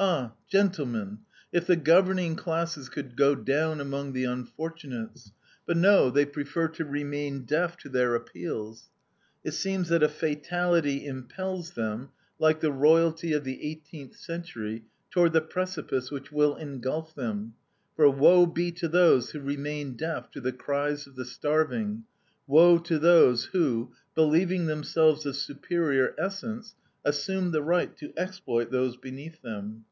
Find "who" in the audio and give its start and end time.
19.32-19.40, 23.46-23.90